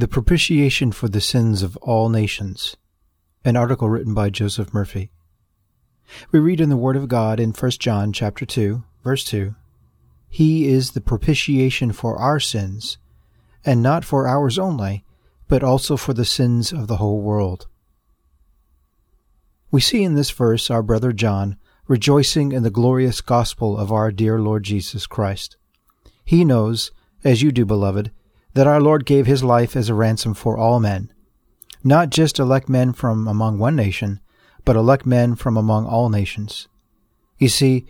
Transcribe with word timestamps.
The 0.00 0.08
Propitiation 0.08 0.92
for 0.92 1.08
the 1.08 1.20
Sins 1.20 1.62
of 1.62 1.76
All 1.82 2.08
Nations, 2.08 2.74
an 3.44 3.54
article 3.54 3.90
written 3.90 4.14
by 4.14 4.30
Joseph 4.30 4.72
Murphy. 4.72 5.10
We 6.32 6.38
read 6.38 6.58
in 6.58 6.70
the 6.70 6.78
Word 6.78 6.96
of 6.96 7.06
God 7.06 7.38
in 7.38 7.50
1 7.50 7.70
John 7.72 8.10
chapter 8.10 8.46
2, 8.46 8.82
verse 9.04 9.24
2, 9.24 9.54
He 10.26 10.68
is 10.68 10.92
the 10.92 11.02
propitiation 11.02 11.92
for 11.92 12.16
our 12.16 12.40
sins, 12.40 12.96
and 13.62 13.82
not 13.82 14.06
for 14.06 14.26
ours 14.26 14.58
only, 14.58 15.04
but 15.48 15.62
also 15.62 15.98
for 15.98 16.14
the 16.14 16.24
sins 16.24 16.72
of 16.72 16.86
the 16.86 16.96
whole 16.96 17.20
world. 17.20 17.66
We 19.70 19.82
see 19.82 20.02
in 20.02 20.14
this 20.14 20.30
verse 20.30 20.70
our 20.70 20.82
brother 20.82 21.12
John 21.12 21.58
rejoicing 21.88 22.52
in 22.52 22.62
the 22.62 22.70
glorious 22.70 23.20
gospel 23.20 23.76
of 23.76 23.92
our 23.92 24.10
dear 24.10 24.40
Lord 24.40 24.62
Jesus 24.62 25.06
Christ. 25.06 25.58
He 26.24 26.42
knows, 26.42 26.90
as 27.22 27.42
you 27.42 27.52
do, 27.52 27.66
beloved, 27.66 28.12
that 28.54 28.66
our 28.66 28.80
Lord 28.80 29.06
gave 29.06 29.26
his 29.26 29.44
life 29.44 29.76
as 29.76 29.88
a 29.88 29.94
ransom 29.94 30.34
for 30.34 30.56
all 30.56 30.80
men, 30.80 31.12
not 31.84 32.10
just 32.10 32.38
elect 32.38 32.68
men 32.68 32.92
from 32.92 33.28
among 33.28 33.58
one 33.58 33.76
nation, 33.76 34.20
but 34.64 34.76
elect 34.76 35.06
men 35.06 35.34
from 35.34 35.56
among 35.56 35.86
all 35.86 36.08
nations. 36.08 36.68
You 37.38 37.48
see, 37.48 37.86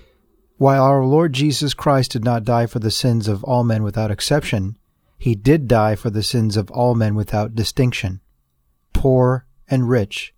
while 0.57 0.85
our 0.85 1.05
Lord 1.05 1.33
Jesus 1.33 1.75
Christ 1.75 2.13
did 2.13 2.25
not 2.25 2.45
die 2.45 2.67
for 2.67 2.79
the 2.79 2.91
sins 2.91 3.29
of 3.29 3.43
all 3.45 3.65
men 3.65 3.83
without 3.83 4.11
exception, 4.11 4.77
he 5.19 5.35
did 5.35 5.69
die 5.69 5.97
for 5.97 6.11
the 6.11 6.23
sins 6.23 6.57
of 6.57 6.71
all 6.71 6.95
men 6.95 7.15
without 7.15 7.55
distinction, 7.55 8.21
poor 8.93 9.47
and 9.69 9.89
rich, 9.89 10.35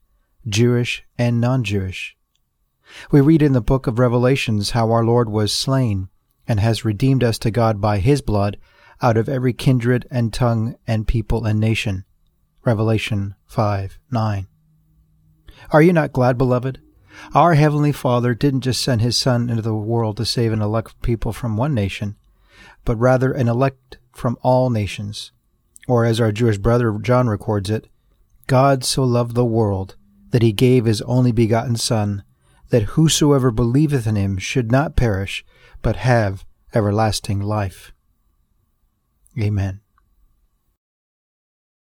Jewish 0.48 1.04
and 1.18 1.40
non 1.40 1.64
Jewish. 1.64 2.16
We 3.10 3.20
read 3.20 3.42
in 3.42 3.52
the 3.52 3.60
book 3.60 3.86
of 3.86 3.98
Revelations 3.98 4.70
how 4.70 4.90
our 4.90 5.04
Lord 5.04 5.28
was 5.28 5.52
slain 5.52 6.08
and 6.46 6.60
has 6.60 6.84
redeemed 6.84 7.24
us 7.24 7.38
to 7.38 7.50
God 7.50 7.80
by 7.80 7.98
his 7.98 8.20
blood 8.20 8.58
out 9.02 9.16
of 9.16 9.28
every 9.28 9.52
kindred 9.52 10.06
and 10.10 10.32
tongue 10.32 10.76
and 10.86 11.08
people 11.08 11.44
and 11.44 11.58
nation. 11.58 12.04
Revelation 12.64 13.34
5 13.46 13.98
9. 14.10 14.46
Are 15.70 15.82
you 15.82 15.92
not 15.92 16.12
glad, 16.12 16.38
beloved? 16.38 16.80
Our 17.34 17.54
Heavenly 17.54 17.92
Father 17.92 18.34
didn't 18.34 18.62
just 18.62 18.82
send 18.82 19.00
His 19.00 19.18
Son 19.18 19.50
into 19.50 19.62
the 19.62 19.74
world 19.74 20.16
to 20.16 20.24
save 20.24 20.52
and 20.52 20.62
elect 20.62 21.02
people 21.02 21.32
from 21.32 21.56
one 21.56 21.74
nation, 21.74 22.16
but 22.84 22.96
rather 22.96 23.32
an 23.32 23.48
elect 23.48 23.98
from 24.12 24.38
all 24.42 24.70
nations. 24.70 25.32
Or 25.88 26.04
as 26.04 26.20
our 26.20 26.32
Jewish 26.32 26.58
brother 26.58 26.96
John 26.98 27.28
records 27.28 27.68
it, 27.68 27.88
God 28.46 28.84
so 28.84 29.02
loved 29.02 29.34
the 29.34 29.44
world 29.44 29.96
that 30.30 30.42
He 30.42 30.52
gave 30.52 30.84
His 30.84 31.02
only 31.02 31.32
begotten 31.32 31.76
Son, 31.76 32.22
that 32.70 32.94
whosoever 32.94 33.50
believeth 33.50 34.06
in 34.06 34.16
Him 34.16 34.38
should 34.38 34.70
not 34.70 34.96
perish, 34.96 35.44
but 35.82 35.96
have 35.96 36.44
everlasting 36.74 37.40
life. 37.40 37.92
Amen. 39.38 39.81